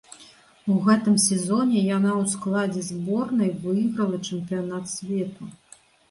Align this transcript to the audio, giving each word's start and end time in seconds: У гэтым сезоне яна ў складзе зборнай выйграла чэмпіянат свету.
У 0.75 0.75
гэтым 0.85 1.17
сезоне 1.23 1.83
яна 1.97 2.11
ў 2.21 2.31
складзе 2.31 2.81
зборнай 2.87 3.51
выйграла 3.65 4.17
чэмпіянат 4.31 4.89
свету. 4.95 5.51